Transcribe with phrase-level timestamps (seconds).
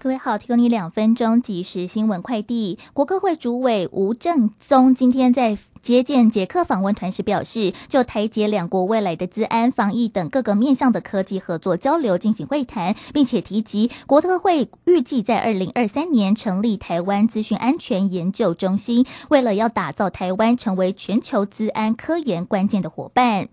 [0.00, 2.78] 各位好，提供你两分钟即时新闻快递。
[2.92, 23.48] 国科会主委吴正宗今天在接见捷克访问团时表示，就台捷两国未来的资安、防疫等各个面向的科技合作交流进行会谈，并且提及国科会预计在二零二三年成立台湾资讯安全研究中心，为了要打造台湾成为全球资安科研关键的伙伴。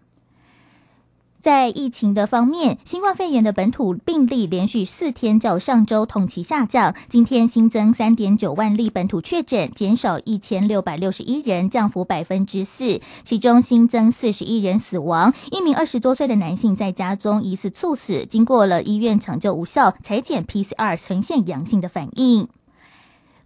[1.45, 6.95] 在疫情的方面，新冠肺炎的本土病例连续四天较上周同期下降。
[7.07, 12.99] 今天新增三点九万例本土确诊，减少一千六百六十一人，降幅百分之四。
[13.23, 22.47] 其中新增四十一人死亡，一名二十多岁的男性在家中疑似猝死，经过了医院抢救无效，裁剪 PCR 呈现阳性的反应。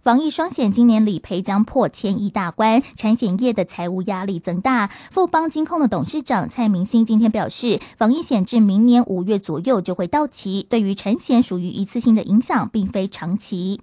[0.02, 4.88] 防疫双险今年理赔将破千亿大关，产险业的财务压力增大。
[5.10, 13.82] 富邦金控的董事长蔡明星今天表示，防疫险至明年五月左右就会到期，对于产险属于一次性的影响，并非长期。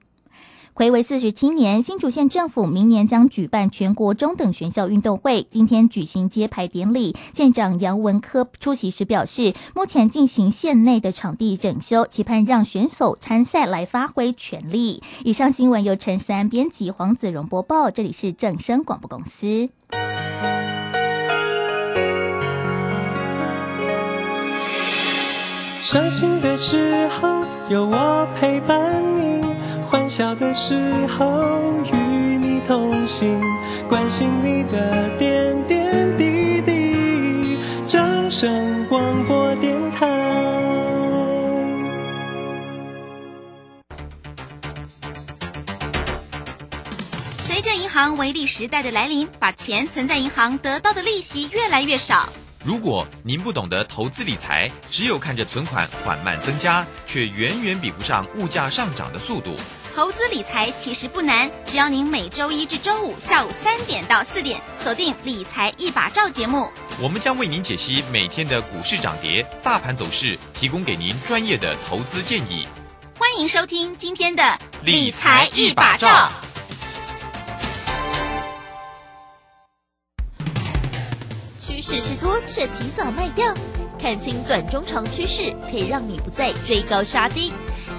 [0.78, 5.42] 回为四十七年，新竹县政府明年将举办全国中等学校运动会。
[5.50, 15.02] 今天举行揭牌典礼，县长杨文科出席时表示，目前进行县内的场地整修，期盼让选手参赛来发挥全力。
[15.24, 17.90] 以上新闻由陈山编辑，黄子荣播报。
[17.90, 19.70] 这里是正声广播公司。
[25.82, 27.28] 伤心的时候
[27.68, 29.42] 有我陪伴你。
[29.90, 30.76] 欢笑的时
[31.08, 33.42] 候与你同行，
[33.88, 37.58] 关心你的点点滴滴。
[37.88, 40.06] 掌声广播电台。
[47.38, 52.28] 随着银行微利时代的来临，把钱存在银行得到的利息越来越少。
[52.66, 59.56] 如果您不懂得投资理财，只有看着存款缓慢增加，却远远比不上物价上涨的速度。
[59.98, 72.68] 投资理财其实不难，只要您每周一至周五下午三点到四点锁定《理财一把照》节目，我们将为您解析每天的股市涨跌、大盘走势，提供给您专业的投资建议。
[73.18, 74.44] 欢迎收听今天的
[74.84, 76.08] 《理财一把照》。
[81.60, 83.52] 趋势是多，却提早卖掉，
[84.00, 87.52] 看清短中长趋势，可以让你不再追高杀低。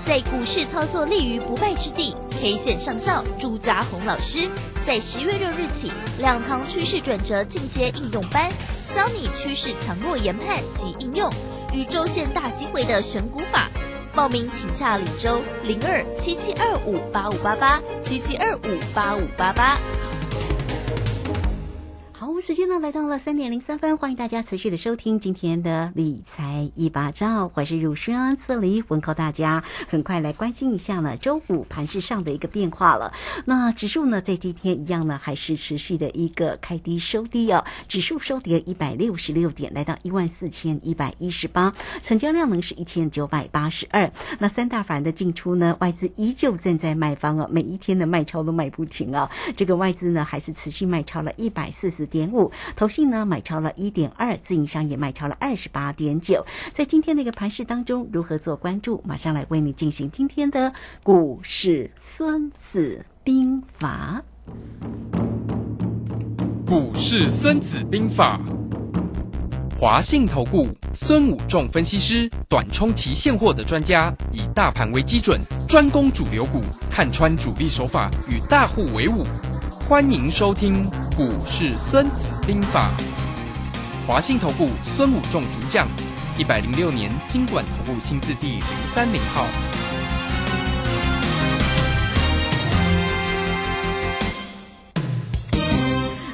[0.08, 4.48] 在股市操作立于不败之地，K 线上校朱家红老师
[4.82, 8.50] 在十月六日起两堂趋势转折进阶应用班，
[8.94, 11.30] 教你趋势强弱研判及应用
[11.74, 13.68] 与周线大机会的选股法。
[14.14, 19.76] 报名请洽李周零二七七二五八五八八七七二五八五八八。
[22.48, 29.62] 时间呢来到了三点零三分，欢迎大家持续的收听今天的理财一把照，我是乳霜这里问候大家。
[29.86, 33.12] 很快来关心一下呢，周五盘市上的一个变化了。
[33.44, 37.62] 那指数呢，在今天一样呢，还是持续的一个开低收低哦。
[37.86, 44.10] 指数收跌一百六十六点，来到一万四千一百一十八，成交量呢是一千九百八十二。
[44.38, 49.30] 那三大法的进出呢，外资依旧正在卖方哦，每一天的卖超都卖不停啊。
[49.54, 52.26] 这个外资呢，还是持续卖超了一百四十点。
[52.37, 52.37] 五，
[52.76, 56.44] 投信呢买超了一点二，自营商也卖超了二十八点九。
[56.72, 59.02] 在今天的一个盘市当中，如何做关注？
[59.04, 60.72] 马上来为你进行今天的
[61.02, 64.22] 股市孙子兵法。
[66.66, 68.40] 股市孙子兵法，
[69.78, 76.60] 华信投顾孙武仲分析师，短冲期现货的专家，以大盘为基准，专攻主流股，
[76.90, 79.24] 看穿主力手法，与大户为伍。
[79.88, 80.84] 欢迎收听
[81.16, 82.90] 《股市孙子兵法》，
[84.06, 85.88] 华信投顾孙武仲主讲，
[86.36, 89.46] 一百零六年经管投顾新字第零三零号。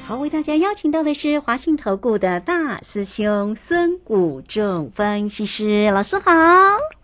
[0.05, 6.33] 好，为大家邀请到的是华信投顾的大师兄孙武仲分析师老师好。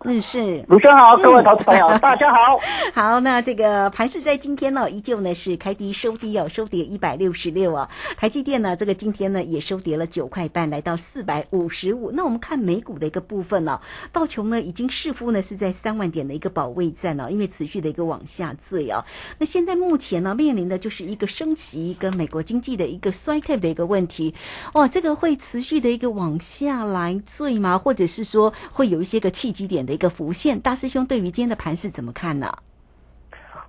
[0.03, 2.59] 嗯，是卢生好，各位投资朋友，大家好。
[2.95, 7.87] 好，那这个盘市在今天呢，依旧呢是开低收低哦，收跌一百六十六啊。
[8.17, 12.11] 台积电呢，这个今天呢也收跌了九块半，来到四百五十五。
[12.13, 13.79] 那我们看美股的一个部分呢，
[14.11, 19.05] 道琼呢已经似乎呢是在三万点的一个保卫战哦，因为持续的一个往下坠哦。
[19.37, 24.35] 那现在目前呢面临的就是一个升级跟美国经济的一个衰退的一个问题。
[24.73, 27.77] 哇，这个会持续的一个往下来坠吗？
[27.77, 29.87] 或者是说会有一些个契机点？
[29.93, 32.47] 一个浮现，大师兄对于今天的盘势怎么看呢？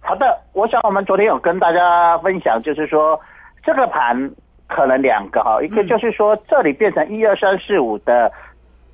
[0.04, 3.20] 好的，我想我们昨天有跟大家分享，就是说
[3.64, 4.32] 这个盘
[4.68, 8.32] 可能两个哈，一个就是说这里变成一二三四五的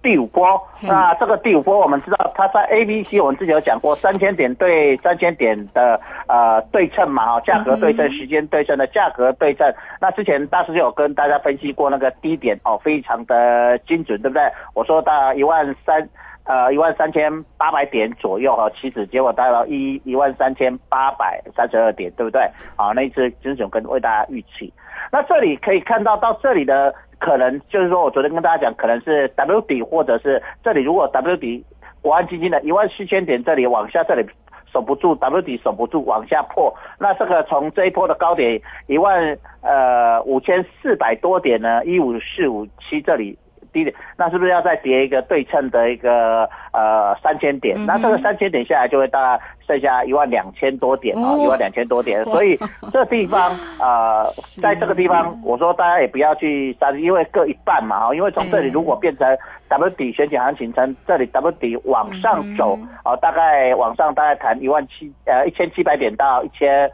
[0.04, 9.74] 第五波，那这个第五波我们知道，它在 A、B、C 我们之前有讲过，三千点对三千点的呃对称嘛，哈，价格对称、时间对称的价格对称。
[10.02, 14.44] 那之前大师就有跟大家分析过那个低点哦，非常的精准，对不对？
[14.74, 16.08] 我说到一万三。
[16.48, 22.42] 呃，一万三千八百点左右哈，期指结果到了一一万三千八百三十二点，对不对？
[22.78, 24.72] 好，那一次精准跟为大家预期。
[25.12, 31.66] 那这里可以看到，到这里的可能就是说，我昨天跟大家讲，可能是 W 底，或者是这里如果 W 底，
[32.02, 34.26] 国安基金的一万四千点这里往下，这里
[34.72, 43.38] 守不住，W 底守不住，往下破，那这个从这一波的高点一万呃五千四百多点呢，一五四五七这里。
[43.78, 47.78] 低点，那是不是要再叠一个对称的一个呃三千点？
[47.86, 52.24] 那这个三千点下来就会大概剩下一万两千多点啊，哦一万两千多点。
[52.24, 52.58] 所以
[52.92, 54.26] 这地方 呃，
[54.60, 58.16] 在这个地方，我说大家也不要去杀，因为各一半嘛哈。
[58.16, 59.38] 因为从这里如果变成
[59.70, 66.90] W 底选举行情，从这里 W 底往上走啊，大概往上大概谈一万七呃一千七百点到一千。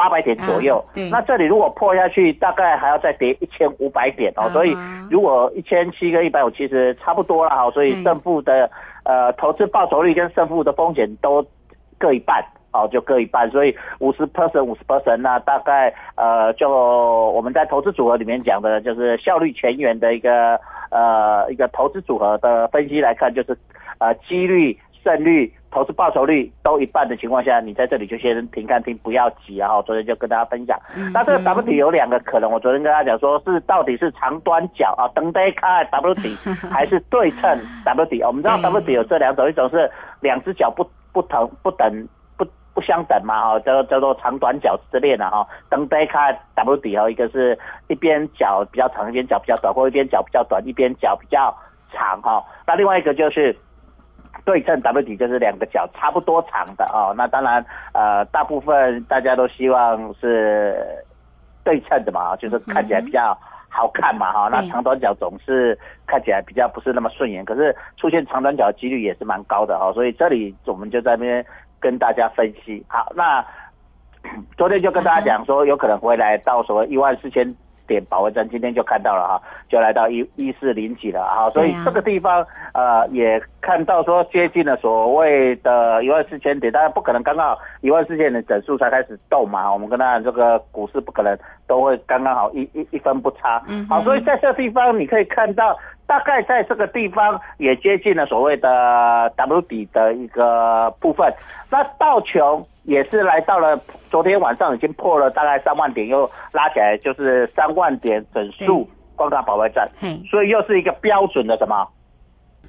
[0.00, 8.70] 八百点左右，啊那这里如果破下去，大概还要再跌一千五百点哦，所以啊如果一千七跟一百五其实差不多了哈，所以嗯胜负的
[9.04, 11.44] 呃投资报酬率跟胜负的风险都
[11.98, 12.42] 各一半。
[12.72, 20.54] 哦，就各一半，所以五十 percent 五十 percent，那大概呃，就我们在投资组合里面讲的，就是效率前沿的一个
[20.92, 23.58] 呃一个投资组合的分析来看，就是
[23.98, 29.68] 呃几率、胜率、投资报酬率都一半的情况下，你在这里就先停看停，不要急啊！
[29.68, 30.76] 哈，昨天就跟大家分享。
[31.14, 36.34] 那这个 W 底有两个可能，我昨天跟大家讲说是到底是长端角啊，等待看 W 底，
[36.68, 38.20] 还是对称 W 底？
[38.22, 39.88] 我们知道 W 底有这两种，一种是
[40.20, 42.44] 两只脚不不同不等不
[42.74, 45.46] 不相等嘛哈，叫叫做长短脚之恋啊哈。
[45.68, 47.56] 等待看 W 底哦，一个是
[47.86, 51.56] 一边脚比较长，一边脚比较短，或一边脚比较短，一边脚比较
[51.92, 52.44] 长哈。
[52.66, 53.56] 那另外一个就是。
[54.44, 61.04] 对称 W 底就是两个脚差不多长的哦，那当然呃，大部分大家都希望是
[61.62, 63.36] 对称的嘛，就是看起来比较
[63.68, 64.48] 好看嘛哈。
[64.50, 71.44] 那长短脚总是看起来比较不是那么顺眼，可是出现长短脚的几率也是蛮高的哈，所以这里我们就在那边
[71.78, 72.84] 跟大家分析。
[72.88, 73.44] 好，那
[74.56, 77.48] 昨天就跟大家讲说，有可能会来到什么一万四千
[77.90, 93.84] 点保卫战，今天就看到了哈，就来到一一四零几了哈，所以这个地方呃也看到说接近了所谓的一万四千点，当然不可能刚刚好一万四千点整数才开始动嘛，我们跟大家这个股市不可能都会刚刚好一一一分不差，嗯。
[93.88, 95.76] 好，所以在这个地方你可以看到。
[96.06, 101.32] 大概在这个地方也接近了所谓的 W 底的一个部分，
[101.70, 103.78] 那道琼也是来到了
[104.10, 111.86] 昨天晚上已经破了大概三万点，又拉起来就是三万点整数关卡保卫战，嘿，所以又是一个标准的什么？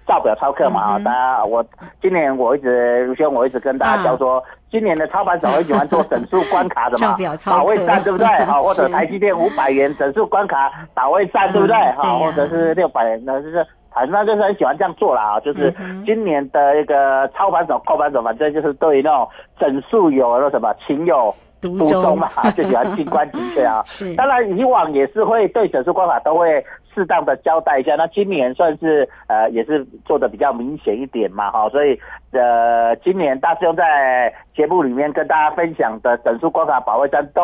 [0.07, 1.63] 照表操课嘛大家我
[2.01, 7.15] 今年我一直卢轩我一直跟大家教说，今年的操盘手很喜欢做整数关卡的嘛
[7.45, 8.27] 保卫战对不对？
[8.45, 11.75] 好，或者台积电五百元整数关卡保卫战对不对？
[11.93, 15.39] 好，或者是六百元，那就是反正就是很喜欢这样做啦啊！
[15.41, 15.71] 就是
[16.05, 19.27] 今年的一个操盘手、扣盘手，反正就是对于那种
[19.59, 23.83] 整数有那什么情有独钟嘛， 就喜欢静观其变啊。
[24.15, 27.95] 当然以往也是会对整数关卡都会适当的交代一下。
[27.95, 31.99] 那今年算是呃也是做的比较明显一点嘛哈，所以
[32.31, 37.41] 呃今年大师兄在节目里面跟大家分享的整数关卡保卫战都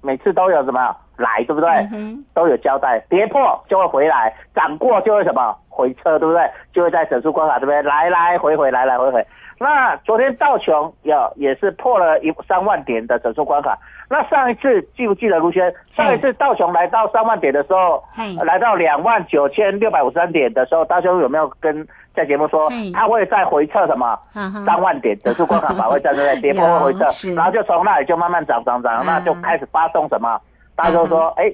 [0.00, 1.68] 每次都有什么来，对不对？
[1.92, 6.42] 嗯，都有交代，跌破就会回来，涨过就会什么回撤，对不对？
[6.72, 9.24] 就会在整数关卡这边来来回回，来来回回。
[9.60, 13.78] 那昨天道琼有也是破了一三万点的整数关卡。
[14.10, 15.72] 那上一次记不记得卢轩？
[15.94, 24.18] 上一次道琼来到三万点的时候嘿，来到两万九千六百五十三点的时候，道琼有没有跟在节目说嘿他会再回撤什么
[24.66, 26.40] 三万点整数关卡保卫战对不对？
[26.40, 30.40] 跌破会回撤然后就从那里就慢慢涨涨涨，那就开始发动什么？
[30.74, 31.52] 大家都说，哎、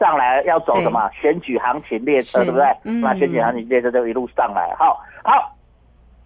[0.00, 1.08] 上来要走什么？
[1.12, 2.46] 选举行情列车，是。
[2.46, 2.66] 对不对？
[2.84, 3.00] 嗯。
[3.02, 5.54] 那选举行情列车就一路上来，好，好，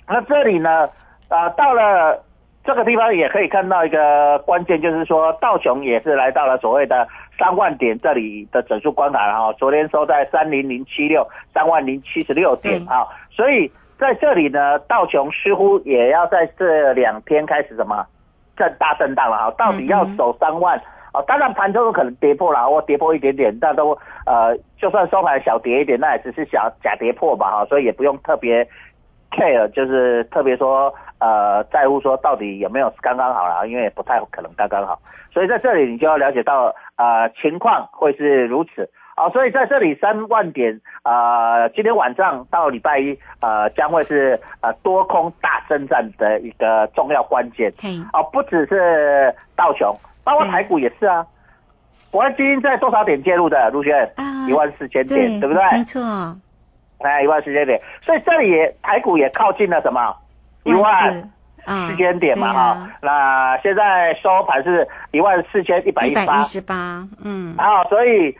[0.09, 0.89] 那这里呢，
[1.29, 2.23] 呃，到了
[2.65, 12.95] 这个地方也可以看到一个关键，就是说道琼也是来到了所谓的三万点这里的整数关卡，然后昨天收在三零零七六，三万零七十六点对。
[12.95, 18.07] 啊，所以在这里呢，道琼似乎也要在这两天开始什么
[18.57, 20.81] 震大震荡了哈，到底要走三万。
[21.15, 28.67] 啊，当然盘中有可能跌破了，或跌破一点点，但都呃，就算收盘小跌一点，那也只是小假跌破吧哈，所以也不用特别
[29.31, 34.99] care，就是特别说呃在乎说到底有没有刚刚好了，因为也不太可能刚刚好，
[35.33, 38.91] 所以在这里你就要了解到呃情况会是如此。
[39.17, 47.73] 好，所以在这里三万点，呃，今天晚上到礼拜一，呃，将会是呃多空大征战的一个重要关键。
[47.81, 49.95] 嘿，啊，不只是道琼，
[50.25, 51.25] 包括台股也是啊。
[52.11, 53.71] 国安基金在多少点介入的？
[53.71, 55.63] 卢轩啊一万四千点，对不对？
[55.73, 56.01] 没错，
[56.99, 60.15] 哎，一万四千点，所以这里也台股也靠近了什么？
[60.63, 61.31] 一万
[61.67, 68.37] 四千点嘛对哈、啊那现在收盘是一万四千一百一十八一百一，十八，嗯，啊，所以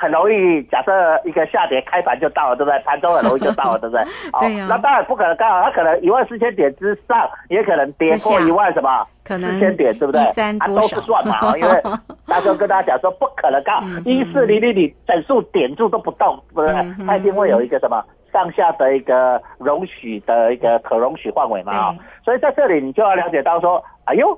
[0.00, 0.92] 很容易，假设
[1.24, 2.78] 一个下跌开盘就到了，对不对？
[2.84, 4.04] 盘中很容易就到了，对不对？
[4.32, 9.06] 好对呀那当然不可能刚好，它可能一万四千点之上，也可能跌破一万什么？
[9.26, 11.82] 四千点，对不对？13啊，都是算嘛，啊因为
[12.26, 17.06] 大哥跟大家讲说不可能刚嗯一四零零你整数点住都不动，对不对嗯？
[17.06, 18.02] 它一定会有一个什么
[18.32, 24.32] 上下的一个容许的一个可容许范围嘛啊对，所以在这里你就要了解到说，哎呦，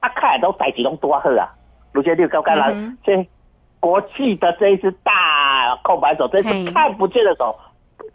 [0.00, 1.46] 啊看都代志拢多好啊，
[1.92, 3.28] 卢杰六刚刚来嗯哼这
[3.78, 5.01] 国际的这一只大
[5.92, 7.54] 空白手，这嘿只看不见的手，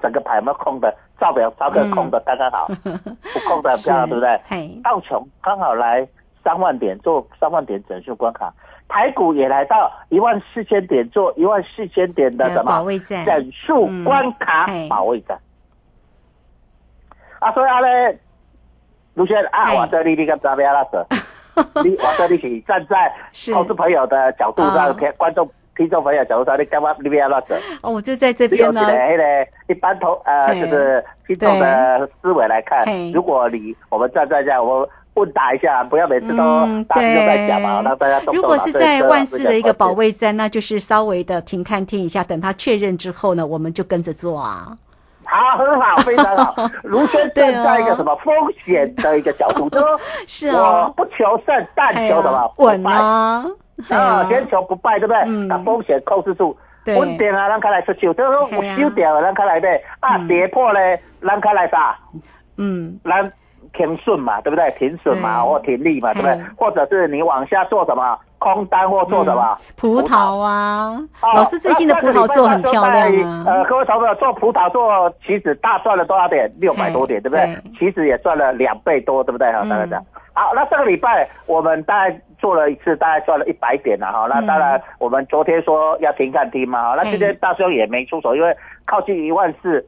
[0.02, 0.94] 整个盘有没有空的？
[1.20, 4.82] 照表照个空的刚刚好， 不空的很漂亮，对不对？
[4.84, 6.08] 道琼刚好来
[6.44, 8.54] 三万点做三万点整数关卡，
[8.88, 15.40] 台股也来到一万四千点做一万四千点的什保么卫战，整数关卡保卫战。
[17.40, 18.20] 啊，所以啊咧，
[19.16, 20.86] 卢轩啊，我这里你跟怎么样啦？
[20.92, 21.04] 是，
[21.84, 23.12] 你 我这里是站在
[23.52, 27.56] 投资朋友的角度上，啊听观众听众朋友假如说，你干嘛你不要乱走？
[27.84, 39.92] 哦，我就在这边呢一个，那个一般同呃，就是听众的思维来看，如果你我们站在这样，我们问答一下，不要每次都嗯，大家都在讲嘛，对让大家动动如果是在万事的一个保。
[39.92, 44.78] 卫战，那就是稍微的停看听一下，等他确认之后呢，我们就跟着做啊。
[45.28, 46.56] 好，很好，非常好。
[46.84, 48.34] 卢轩对哦站在一个什么风
[48.66, 53.46] 险的一个角度， 就说是我啊，不求胜，但求什么稳不败啊，
[53.90, 55.22] 哎啊，呀先求不败，对不对？
[55.28, 56.56] 嗯把风险控制住。
[56.86, 59.70] 对稳定啊，让开来出手，就是说嘿啊有收掉了，咱开来买
[60.00, 61.98] 啊，嗯跌破咧，咱开来啥？
[62.58, 63.30] 嗯，让
[63.74, 64.72] 停损嘛，对不对？
[64.80, 66.40] 停损嘛，或停利嘛，对不对？
[66.56, 69.58] 或者是你往下做什么空单或做什么？
[69.76, 73.44] 葡萄啊，哦老师最近的葡萄做很漂亮啊。
[73.48, 76.52] 呃，各位投朋友做葡萄做棋子大赚了多少点？
[76.60, 77.72] 六百多点，对不对对？
[77.80, 79.52] 棋子也赚了两倍多，对不对？
[79.52, 80.06] 哈，嗯大概这样。
[80.34, 84.28] 好，那这个礼拜我们大概做了一次，大概赚了一百点了哈。
[84.30, 89.86] 那嗯当然，我们昨天说要停看听嘛，那今天大兄也没出手，因为靠近一万四。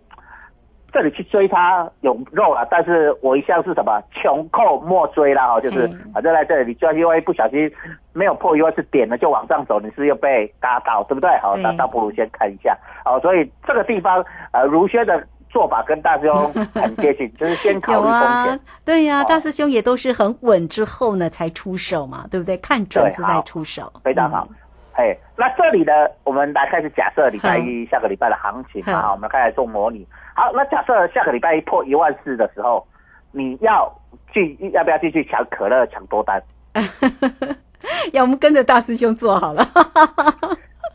[0.91, 7.71] 这里去追它有肉了，但是我一向是什么穷寇莫追啦哈，就是嗯反正在这里你就因为不小心
[8.13, 11.29] 没有破一万是点了就往上走，你是又被嘎到，对不对？
[11.39, 18.59] 好，对那倒不如先看一下，好，所以这个地方呃，如轩的做法跟大师兄很接近，就是先考虑风啊险。
[18.85, 22.57] 对呀、哦大师兄也都是很稳之后呢才出手嘛，对不对？
[22.57, 24.55] 看准对之再出手，非常好嗯。
[24.99, 25.93] 哎，那这里呢，
[26.25, 30.05] 我们来开始假设礼拜一下个礼拜的行情嘛，好好，我们开始做模拟。
[30.35, 32.85] 好，那假设下个礼拜一破一万四的时候，
[33.31, 33.89] 你要
[34.33, 36.43] 去要不要继续抢可乐抢多单，
[38.11, 39.65] 要我们跟着大师兄做好了。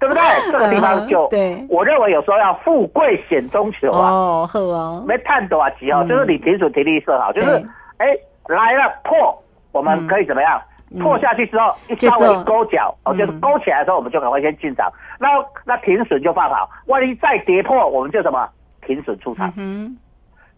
[0.01, 0.23] 对不对？
[0.53, 4.11] 这个地方就嗯 对我认为有时候要富贵险中求啊。
[4.11, 7.65] 哦，好啊，没探多啊急哦，嗯就是你停损停利设好，就是对
[7.99, 8.07] 哎
[8.49, 9.35] 来了破，
[9.73, 10.61] 我们可以怎么样？
[10.61, 14.91] 嗯破下去之后，一稍微勾脚，哦，嗯就是勾起来的时候，我们就赶快先进场。
[15.19, 15.29] 那
[15.65, 18.49] 那停损就放好，万一再跌破，我们就什么？
[18.87, 19.53] 停损出场。
[19.57, 19.97] 嗯。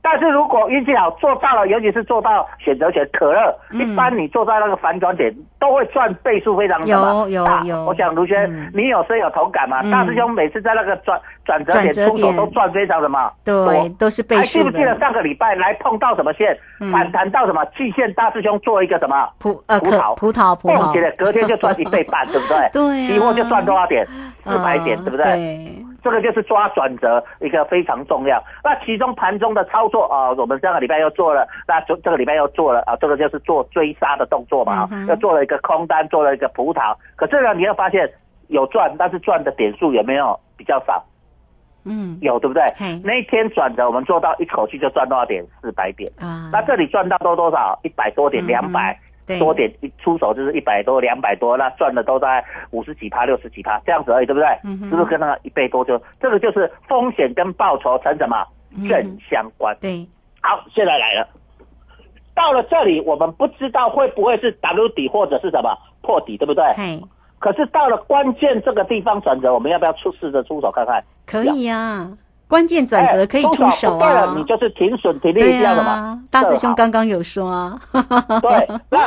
[0.06, 9.80] 哼，但是如果运气好做到了，尤其是做到选择权可乐，嗯一般你做到那个反转点，都会赚倍数非常有有大有我想卢轩嗯，你有深有同感嘛？
[9.82, 14.96] 嗯大师兄每次在那个转转折点出手都赚非常什么对多，都是倍还记不记得。
[14.98, 16.56] 上个礼拜来碰到什么线？
[16.80, 18.12] 嗯反弹到什么季线？
[18.14, 20.14] 大师兄做一个什么葡呃可葡萄？
[20.16, 22.70] 葡萄葡萄蹦起来，隔天就赚一倍半， 对不对？
[22.72, 24.06] 对啊期货就赚多少点？
[24.44, 25.24] 四百点，嗯对不对？
[25.24, 28.40] 对，这个就是抓转折一个非常重要。
[28.62, 36.94] 那其中盘中的操作啊、我们上个礼拜又做了，那这这个礼拜又做了啊，这个就是做追杀的动作嘛，又做了一个空单，做了一个葡萄。
[37.16, 38.08] 可是呢，你要发现
[38.46, 41.04] 有赚，但是赚的点数有没有比较少？
[41.88, 43.00] 嗯有，对不对嘿？
[43.04, 45.44] 那一天转折，我们做到一口气就赚多少点？
[45.60, 46.10] 四百点。
[46.20, 47.78] 啊，那这里赚到多多少？
[47.82, 49.05] 一百多点，嗯两百、对
[49.38, 54.46] 多点，一出手就是一百多、两百多，那赚的都在五十几趴、六十几趴这样子而已，对不对？
[54.64, 59.76] 嗯是不是跟那个一倍多就这个就是风险跟报酬成什么嗯正相关？
[59.80, 60.06] 对，
[60.40, 61.28] 好，现在来了，
[62.34, 66.64] 到了这里，我们不知道会不会是 W 底或者是什么破底，对不对？
[66.76, 67.00] 嘿，
[67.38, 71.02] 可是到了关键这个地方转折，我们要不要出试着出手看看？
[71.26, 72.08] 可以呀，
[72.48, 77.78] 关键转折哎可以出手不对了啊，你就是停损停利对要什啊么？，大师兄刚刚有说啊，
[78.40, 79.00] 对，那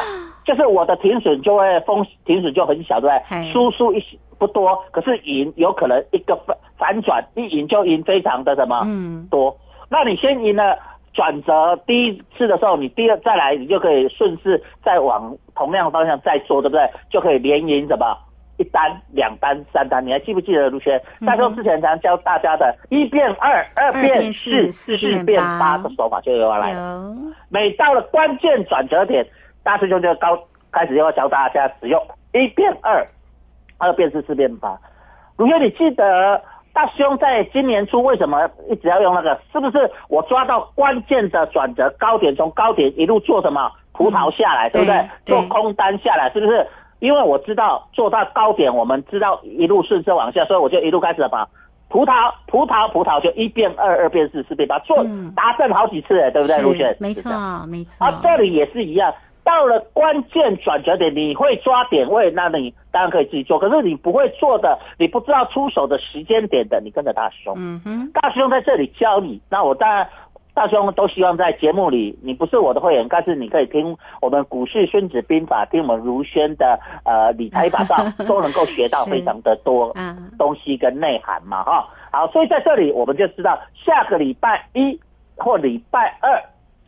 [0.45, 3.51] 就是我的停损就会风停损就很小，对不对？
[3.51, 4.03] 输输一
[4.37, 9.55] 不多，可是赢有可能一个反反转，一赢就赢非常的什么嗯多。
[9.89, 10.77] 那你先赢了
[11.13, 16.89] 转折第一次的时候，你第二再来，你就可以顺势再往同样方向再做，对不对？
[17.09, 18.17] 就可以连赢什么
[18.59, 20.05] 一单、两单、三单。
[20.05, 21.01] 你还记不记得卢轩？
[21.25, 27.15] 大兄之前常教大家的一变二，二二变变四四，四变变八八的手法就要来了。
[27.47, 29.25] 每到了关键转折点，
[29.63, 30.37] 大师兄就高
[30.71, 31.99] 开始要教大家使用
[32.33, 33.07] 一变二，
[33.77, 34.77] 二变四，四变八。
[35.37, 36.41] 卢轩，你记得
[36.73, 39.39] 大师兄在今年初为什么一直要用那个？
[39.53, 46.67] 是不是我抓到关键的转折高点，从高点一路做什么葡萄下来，对不对做空单下来，是不是？
[46.99, 51.47] 因为我知道做到高点，我们知道一路顺势往下，所以我就一路开始把
[51.89, 56.95] 葡萄，葡萄，葡萄就一变二，二变四，四变八，做嗯达阵好几次，哎，对不对，是卢轩？
[56.99, 57.31] 没错，
[57.67, 58.05] 没错。
[58.05, 59.11] 啊，这里也是一样，
[59.43, 63.57] 到了关键转折点，你会抓点位，那你当然可以自己做。
[63.57, 69.41] 可是你不会做的，你不知道出手的时间点的，你跟着大师兄，嗯哼，大师兄在这里教你。
[69.49, 70.07] 那我当然，
[70.53, 81.87] 大师兄都希望在节目里，你不是我的会员，但是你可以听我们股市孙子兵法，听我们如轩的呃理财法上，都能够学到非常的多 啊，东西跟内涵嘛，哈。
[82.11, 84.99] 好，所以在这里我们就知道，下个礼拜一
[85.37, 86.41] 或礼拜二，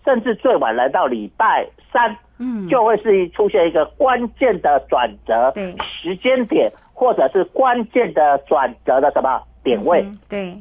[0.03, 5.74] 甚至最晚来到礼拜三，嗯，就会是出现一个关键的转折对。
[5.80, 10.58] 时间点，或者是关键的转折的什么点位，嗯对，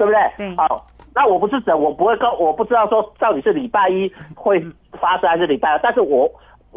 [0.00, 0.18] 对不对？
[0.38, 4.58] 对好，那我不是神，我不会告，我不知道说到底是礼拜一会
[4.98, 6.26] 发生还是礼拜二，但是我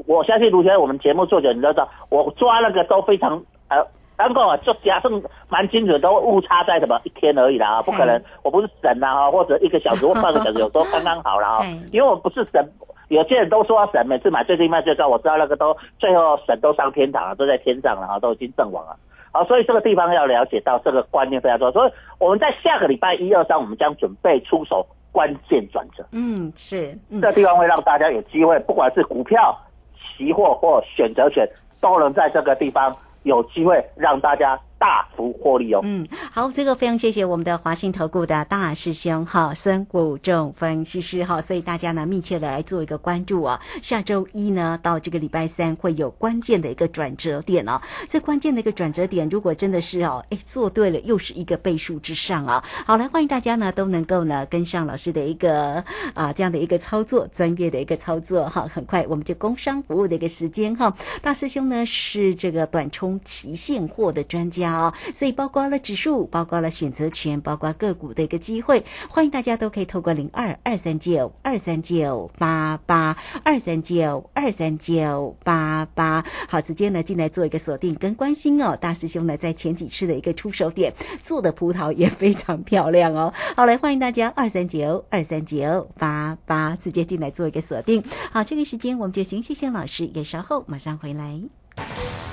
[0.06, 3.82] 我相信卢先生，我们节目做久，你都知道，我抓那个都非常呃。
[4.16, 5.12] 当然啊，就加上
[5.50, 12.64] 蛮精准，都误差在什么一天而已啦，不可能，我不是神呐哈，或者一个小时或半个小时，有时候刚刚好啦哈哎，因为我不是神，
[13.10, 18.96] 有些人都说神，每次买最低卖最高，我知道那个都最后神都上天堂了，都在天上了啊，都已经阵亡了。
[19.34, 27.20] 好，所以这个地方要了解到这个观念非常重要，所以我们在下个礼拜一二三，我们将准备出手关键转折，嗯是，嗯。
[27.20, 29.60] 这个地方会让大家有机会，不管是股票、
[29.98, 31.50] 期货或选择权，
[31.82, 35.80] 都能在这个地方有机会让大家大幅获利哦。
[35.84, 43.62] 嗯，好，这个非常谢谢我们的华信投顾的大师兄哈孙谷仲分析师哈，所以大家呢密切的来做一个关注啊。
[43.82, 52.62] 下周一呢到这个礼拜三会有关键的一个转折点哦，这关键的一个转折点，如果真的是哦，哎做对了，又是一个倍数之上啊。
[52.86, 55.82] 好，来欢迎大家呢都能够呢跟上老师的一个
[56.14, 58.68] 啊这样的一个操作，专业的一个操作哈。
[58.74, 78.76] 很快我们就工商服务的一个时间哈，大师兄呢是这个短冲期现货的专家哦，所以包括了指数，包括了选择权，包括个股的一个机会，欢迎大家都可以透过零二二三九二三九八八二三九二三九八八，好，直接呢进来做一个锁定跟关心哦。
[78.76, 83.34] 大师兄呢在前几次的一个出手点做的葡萄也非常漂亮哦。
[83.56, 88.04] 好，来欢迎大家二三九二三九八八直接进来做一个锁定。
[88.32, 92.33] 好，这个时间我们就先谢谢老师，也稍后马上回来。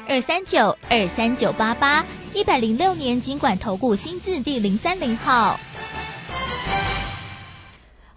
[0.11, 5.57] 二三九二三九八八，一百零六年尽管投顾新字第零三零号。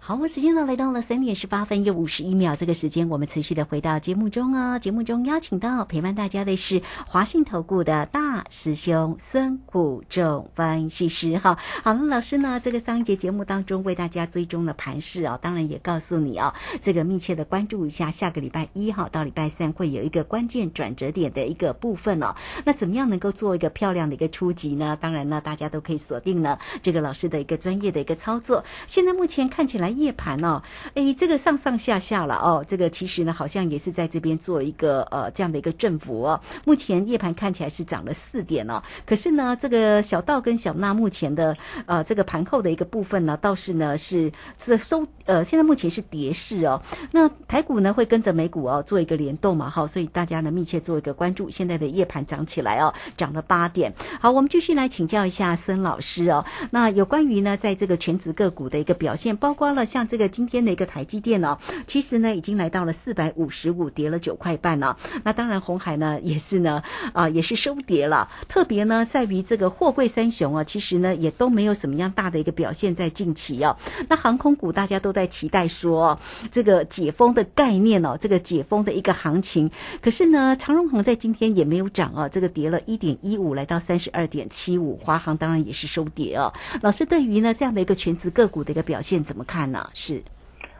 [0.07, 4.77] 好，我们时间呢来到了三点十八分又五十一秒，这个时间我们持续的回到节目中哦。
[4.77, 11.57] 节目中邀请到陪伴大家的是华信投顾的大师兄孙谷仲分析师哈。
[11.83, 22.35] 好了，老师呢，这个上一节节目当中为大家追踪了盘势哦，当然也告诉你哦，这个密切的关注一下下个礼拜一哈到礼拜三会有一个关键转折点的一个部分哦。
[22.63, 24.95] 那怎么样能够做一个漂亮的一个初级呢？
[25.01, 28.63] 当然呢，大家都可以锁定了这个老师的一个专业的一个操作。
[28.85, 30.61] 现在目前看起来夜盘哦，
[30.93, 36.39] 诶，这个上上下下了哦，这个其实呢好像也是在这边做一个呃这样的一个振幅哦。
[36.65, 41.55] 目前夜盘看起来是涨了四点哦，可是呢这个小道跟小娜目前的
[41.85, 46.81] 呃这个盘后的一个部分呢，倒是呢是是收呃现在目前是跌势哦。
[47.11, 51.49] 那台股呢会跟着美股哦做一个联动嘛，好，所以大家呢密切做一个关注。
[51.49, 53.93] 现在的夜盘涨起来哦，涨了八点。
[54.19, 56.43] 好，我们继续来请教一下孙老师哦。
[56.71, 64.97] 那有关于呢在这个全职个股的一个表现，包括了像这个今天的一个台积电哦，其实呢已经来到了四百五十五，跌了九块半了。
[65.23, 66.81] 那当然，红海呢也是呢
[67.13, 68.29] 啊也是收跌了。
[68.47, 73.75] 特别呢在于这个货柜三雄啊，其实呢也都没有什么样大的一个表现在近期哦。
[74.09, 76.19] 那航空股大家都在期待说
[76.51, 79.69] 这个解封的概念哦，这个解封的一个行情。
[80.01, 84.97] 可是呢，长荣航在今天也没有涨啊，这个跌了一点一五，来到三十二点七五。
[84.97, 86.53] 华航当然也是收跌哦。
[86.81, 89.74] 老师对于呢这样的一个全职个股的一个表现怎么看呢？
[89.93, 90.21] 是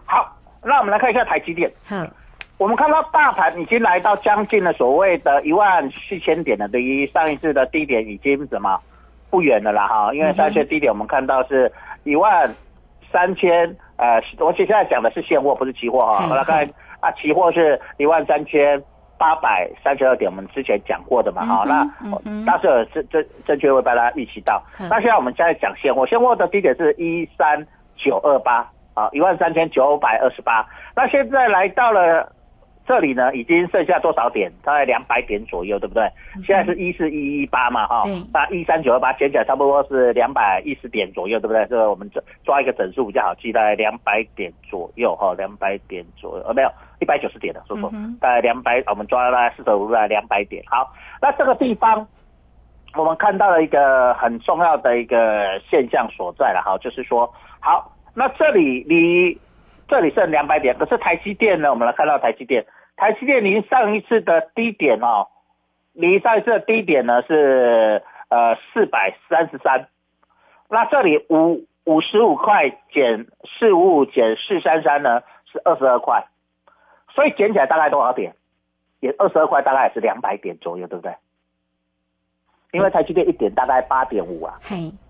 [0.05, 1.69] 好，那我们来看一下台积电。
[1.89, 2.07] 嗯，
[2.57, 8.79] 我们看到大盘已经来到将近了所谓的一万四千点了，离上一次的低点已经什么
[9.29, 10.13] 不远了啦哈。
[10.13, 11.71] 因为上一次低点我们看到是
[12.03, 12.53] 一万
[13.11, 16.27] 三千，呃，我现在讲的是现货，不是期货哈。
[16.29, 16.63] 我来看
[16.99, 18.81] 啊，期货是一万三千
[19.17, 21.63] 八百三十二点，我们之前讲过的嘛哈。
[21.65, 21.83] 那
[22.45, 24.61] 当时有正正正确会把它预期到。
[24.77, 30.65] 那现在我们现在讲现货，现货的低点是一三九二八啊，一万三千九百二十八。
[30.95, 32.31] 那现在来到了。
[32.87, 34.51] 这里呢，已经剩下多少点？
[34.63, 36.07] 大概两百点左右，对不对？
[36.45, 41.65] 现在是一四一一八嘛，哈，那一三九二八减起来差不多是两百一十点左右，对不对？
[41.65, 50.63] 这个我们抓抓一个整数比较好记，大概两百点左右，哈，两百点左右，呃，没有一百九十点的，说错，大概两百，我们抓大概四舍五入两百点。
[50.67, 52.07] 好，那这个地方
[52.93, 59.39] 我们看到了一个很重要的一个现象所在了，哈，就是说，好，那这里离
[59.87, 61.69] 这里剩两百点，可是台积电呢？
[61.69, 62.65] 我们来看到台积电。
[62.95, 65.27] 台积电离上一次的低点哦，
[65.91, 69.87] 离上一次的低点呢是呃四百三十三，
[70.69, 73.27] 那这里五五十五块减
[73.59, 76.25] 四五五减四三三呢是二十二块，
[77.13, 78.33] 所以减起来大概多少点？
[79.01, 81.13] 也二十二块，大概也是两百点左右，对不对？
[82.71, 84.55] 因为台积电一点大概八点五啊，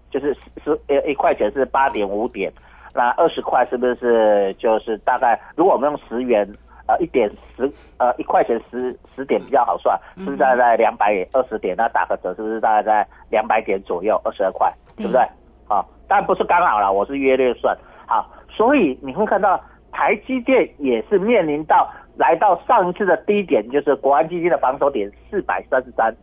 [0.10, 2.52] 就是十一一块钱是八点五点，
[2.96, 5.40] 那二十块是不是就是大概？
[5.56, 6.48] 如果我们用十元。
[6.88, 7.28] 呃，一点
[7.58, 7.64] 十，
[7.98, 11.76] 呃，一块钱十十点比较好算，是不是在在两百二十点？
[11.76, 15.20] 那打个折，是不是大概在两百点左右，二十二块，对不对？
[15.68, 17.76] 啊，当然不是刚好了，我是约略算。
[18.06, 19.60] 好，所以你会看到
[19.92, 26.16] 台积电也是面临到来到上一次的低点，就是国安基金的防守点四百三十三。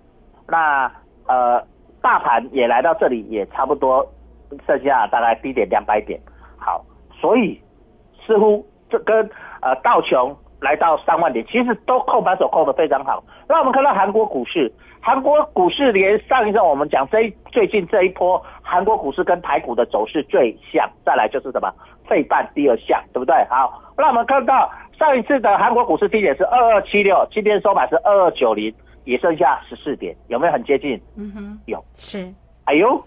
[0.47, 0.89] 那
[1.27, 1.61] 呃，
[2.01, 4.09] 大盘也来到这里，也差不多
[4.65, 6.21] 剩下大概低点两百点。
[7.23, 7.61] 好，所以
[8.27, 9.31] 似乎这跟
[9.63, 10.37] 呃道琼。
[10.63, 13.21] 来到三万点，其实都扣盘手扣的非常好。
[13.49, 21.69] 那我们看到韩国股市，韩国股市连上一阵我们讲这最近这一波韩国股市跟台股的走势最像，再来就是什么
[22.09, 23.35] 费半第二项，对不对？
[23.51, 28.73] 好，那我们看到上一次的韩国股市低点是二二七六，今天收盘是二二九零，
[29.05, 30.95] 也剩下十四点，有没有很接近？
[31.17, 32.33] 嗯哼，有，是。
[32.67, 33.03] 哎呦。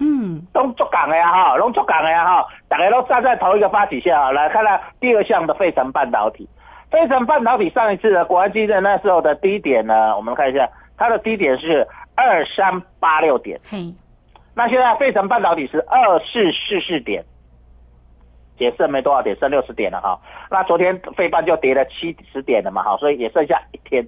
[0.00, 0.42] 嗯，
[1.04, 4.32] 港的呀哈，拢足港的呀哈，大家都站在同一个发起线啊。
[4.32, 6.48] 来看看第二项的费城半导体。
[6.90, 13.60] 飞成半导体上一次的国安基金那时候的低点呢，我们看一下，它的低点是二三八六点。
[13.68, 13.92] 嘿，
[14.54, 17.24] 那现在飞成半导体是二四四四点，
[18.58, 20.18] 也剩没多少点，剩六十点了哈。
[20.50, 24.06] 那昨天飞半就跌了七十点了嘛，哈，所以也剩下一天。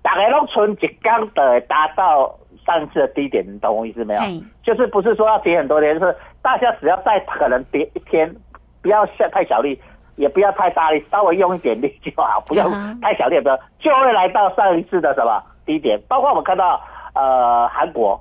[0.00, 2.32] 大概拢存一刚的达到
[2.64, 4.20] 上次的低点，你懂我意思没有？
[4.62, 8.34] 就是不是说要跌很多天，就是大家只要再可能跌一天，
[8.82, 9.80] 不要下太小力。
[10.16, 12.68] 也不要太大力，稍微用一点力就好，不要
[13.00, 15.98] 太小力不要，就会来到上一次的什么低点。
[16.08, 16.78] 包括我们看到
[17.14, 18.20] 呃韩国，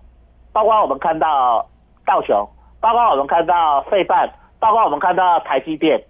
[0.54, 1.68] 包括我们看到
[2.06, 2.48] 道琼，
[2.80, 4.30] 包括我们看到费半，
[4.62, 6.02] 包括我们看到台积电，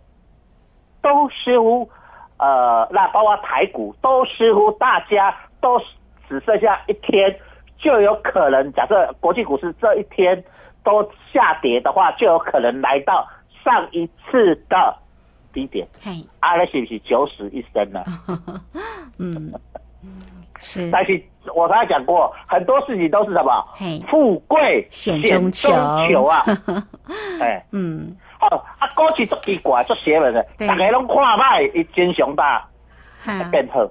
[1.02, 1.90] 都似乎
[2.38, 5.80] 呃，那包括台股都似乎大家都
[6.28, 7.36] 只剩下一天，
[7.80, 10.44] 就有可能假设国际股市这一天
[10.84, 11.02] 都
[11.34, 13.28] 下跌的话，就有可能来到
[13.64, 14.96] 上一次的。
[15.52, 15.88] 低点，
[16.42, 18.04] 阿拉是不是九死一生呢？
[19.18, 19.52] 嗯，
[20.60, 20.88] 是。
[20.92, 21.20] 但是
[21.56, 23.68] 我刚才讲过，很多事情都是什么？
[24.12, 25.72] 富贵险中求
[26.24, 26.46] 啊！
[27.42, 32.64] 哎， 嗯，哦，啊，过去足奇怪，足邪门的，大家拢看歹，伊真强大，
[33.50, 33.82] 变好；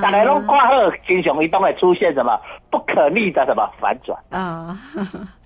[0.00, 0.74] 大家拢看好，
[1.06, 2.38] 经常伊都会出现什么
[2.70, 4.76] 不可逆的什么反转啊！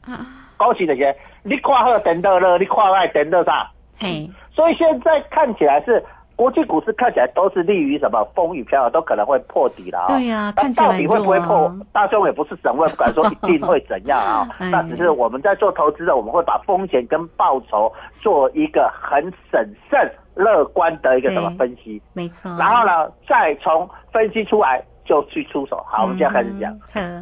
[0.58, 3.70] 恭喜这些，你看好等到了，你看歹等到啥？
[3.98, 4.28] 嘿。
[4.54, 6.02] 所以现在看起来是
[6.36, 10.06] 国际股市看起来都是利于什么风雨飘摇，都可能会破底了啊。
[10.08, 11.74] 对呀，看起来到底会不会破？
[11.92, 14.46] 大兄也不是神，我也不敢说一定会怎样啊。
[14.70, 22.00] 那只是我们在做投资的，我们会把风险跟报酬做一个很审慎、乐观的一个什么分析。
[22.12, 22.54] 没错。
[22.58, 25.82] 然后呢，再从分析出来就去出手。
[25.88, 26.70] 好，我们现在开始讲。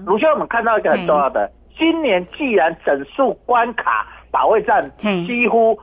[0.05, 1.49] 鲁兄，我们看到一个很重要的，
[1.79, 5.79] 今年既然整数关卡保卫战几乎。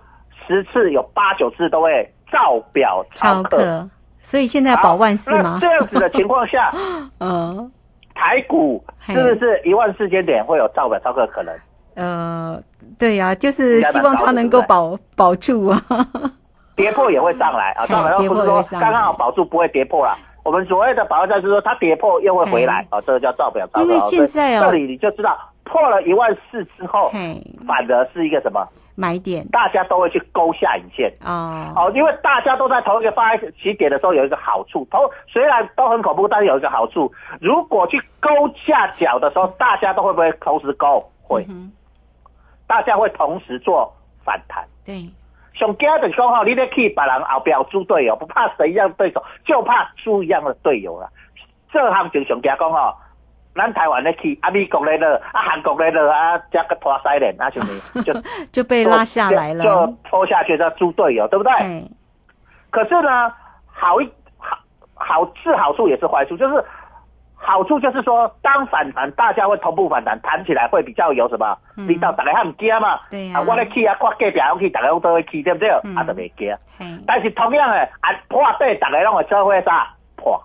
[0.48, 3.90] 十次有八九次都会照表超超课。
[4.22, 5.58] 所以现在保万四那吗？
[5.60, 6.72] 这样子的情况下，
[7.20, 7.72] 嗯
[8.14, 11.54] 台股是不是一万四千点会有照表超课可能？
[11.96, 12.62] 呃，
[12.98, 15.82] 对呀、就是希望它能够保保住啊。
[16.76, 20.16] 跌破也会上来啊，嘿上来跌不是说刚刚好保住不会跌破啦。
[20.44, 23.82] 我们所谓的保障就是说它跌破又会回来啊，这个叫照表超课。
[23.84, 28.66] 因为现在哦这里你就知道破了一万四之后，嘿，反而是一个什么？
[29.02, 31.12] 买点大家都会去勾下影线。
[31.26, 38.30] 哦，哦，因为大家都在同一个发起点的时候，有一个好处，同虽然都很恐怖，但是有一个好处，如果去勾
[38.66, 41.04] 下脚的时候，大家都会不会同时勾？
[41.24, 41.72] 会，嗯
[42.68, 43.92] 大家会同时做
[44.24, 44.64] 反弹。
[44.86, 45.10] 对，
[45.54, 51.10] 上惊就是讲吼，你咧去别人后边猪队友，不怕谁一样对手，就怕猪一样的队友啦。
[51.74, 52.94] 这行就上惊讲吼，
[53.54, 58.14] 咱台湾咧去，啊美国咧落，啊韩国咧落，啊加个拖塞脸，啊兄弟 就
[58.52, 59.64] 就被拉下来了。
[59.64, 61.52] 就拖下去的猪队友，对不对？
[61.54, 61.84] 哎，
[62.70, 63.32] 可是呢，
[63.68, 64.58] 好一好
[64.94, 66.64] 好是好处也是坏处，就是
[67.36, 73.00] 好处就是说，当反弹，大家会同步反弹，弹起来会比较有什么嗯力道，大家很惊嘛。
[73.10, 75.70] 对呀啊，我咧去啊，我隔壁拢去，大家拢都会去，对不对？
[75.84, 76.56] 嗯啊，就袂惊。
[76.80, 80.42] 嘿，但是同样的，啊破底，大家拢会做会啥破？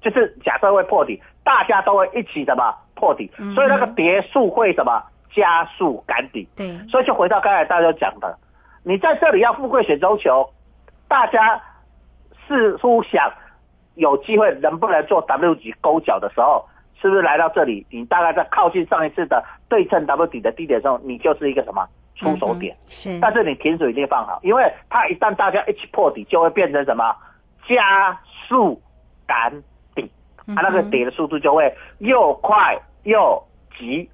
[0.00, 5.02] 就是假设会破底，大家都会一起什么破底，所以那个跌速会什么
[5.34, 6.48] 加速赶底。
[6.56, 8.38] 对，所以就回到刚才大家讲的，
[8.84, 10.48] 你在这里要富贵险中求，
[11.08, 11.60] 大家
[12.46, 13.32] 似乎想
[13.94, 16.64] 有机会能不能做 W 级勾脚的时候，
[17.00, 22.74] 是不是来到这里，你大概在靠近上一次的对称 W 底的低点的时候，你就是一个什么出手点？
[22.74, 27.14] 嗯是，但是你停水一定放好，因为它一旦大家一起破底，就会变成什么
[27.68, 28.80] 加速
[29.26, 29.52] 赶
[30.46, 33.42] 底，嗯它那个跌的速度就会又快又
[33.78, 34.08] 急。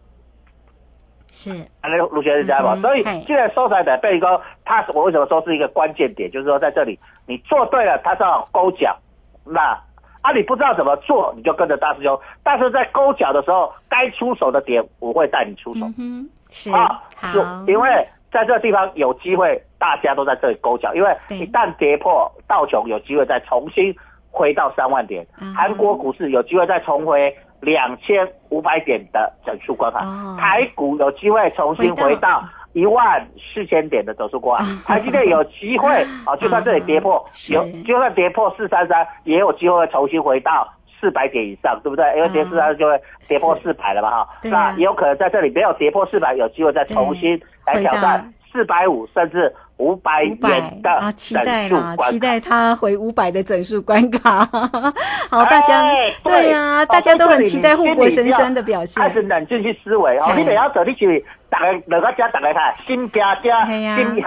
[1.31, 1.51] 是，
[1.83, 2.73] 啊，那卢学是这样吧？
[2.75, 6.31] 嗯哼所以嘿现在收财的贝哥，它我为什么说是一个关键点？
[6.31, 8.97] 就是说在这里你做对了，它正好勾脚，
[9.45, 9.79] 那
[10.23, 12.19] 啊你不知道怎么做，你就跟着大师兄。
[12.43, 23.95] 但是在勾脚的时候，该出手的点我会带你出手嗯，是，啊，好就，因为在这个地方有机会，大家都在这里勾脚，因为一旦跌破道琼，有机会再重新
[24.31, 29.99] 回到三万点嗯，韩国股市有机会再重回两千五百点的整数关卡。
[30.05, 32.43] 哦，台股有机会重新回到。
[32.75, 35.89] 一万四千点的整数关卡，台积电有机会
[36.25, 40.69] 啊，就算这里跌破，是有就算跌破四三三，也有机会重新回到
[41.01, 42.05] 四百点以上，对不对？
[42.17, 44.29] 因为跌四三就会跌破四百了嘛，哈。
[44.45, 50.35] 那也有可能在这里没有跌破四百，有机会再重新来挑战四百五甚至五百五
[50.83, 51.97] 的啊，期待啦。
[52.11, 54.45] 期待他回五百的整数关卡。
[55.31, 64.23] 好，大家哎对呀，哦大家都很期待护国神山的表现还是冷静去思维哦，你不要走，你去大家两个家大家看，心加加，嘿呀心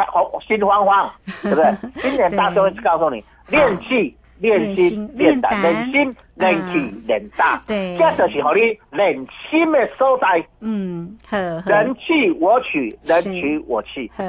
[0.47, 1.11] 心慌慌，
[1.43, 1.75] 对不对？
[2.01, 4.15] 今年大师会告诉你，练气。
[4.41, 7.97] 练练心心、练胆、练胆练心、练气、练胆，对。
[7.97, 9.13] 这就是和你练
[9.49, 10.43] 心的所在。
[10.60, 14.23] 嗯，呵呵人气我取，人取我弃，呵，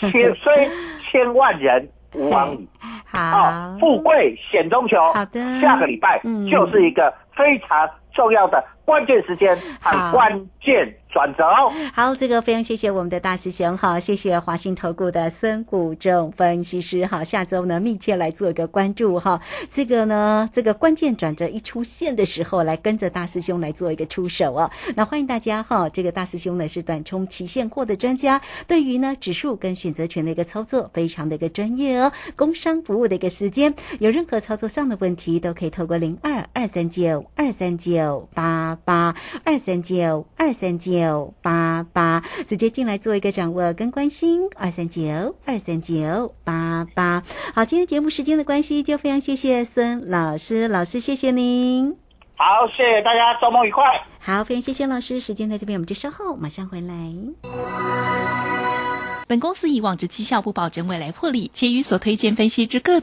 [0.00, 0.70] 千虽
[1.10, 2.68] 千万人吾往矣。
[3.04, 3.18] 好。
[3.18, 4.96] 哦，，富贵险中求。
[5.12, 5.60] 好的。
[5.60, 6.48] 下个礼拜嗯。
[6.48, 11.70] 就是一个非常重要的关键时间好和关键转折哦。
[11.92, 24.70] 好，这个非常谢谢我们的大师兄，好，谢谢华信投顾的孙谷正分析师，好，下周呢密切来做一个关注哈，这个呢，这个关键转折一出现的时候，来跟着大师兄来做一个出手哦。
[24.96, 32.10] 那欢迎大家哈，这个大师兄呢是短冲期现货的专家，对于呢指数跟选择权的一个操作非常的一个专业哦。
[32.36, 39.14] 工商服务的一个时间，有任何操作上的问题，都可以透过零二二三九二三九八八
[39.44, 45.02] 二三九二三九八八直接进来做一个掌握跟关心，二三九
[45.44, 47.22] 二三九八八。
[47.54, 51.96] 好，今天节目时间的关系，就非常谢谢孙老师，老师谢谢您。
[52.36, 53.82] 好，谢谢大家，周末愉快。
[54.20, 56.94] 好，非常谢谢老师，时间在这边，我们就稍后马上回来。
[59.26, 62.96] 本公司以往之绩效不保证未来获利，且与所推荐分析之个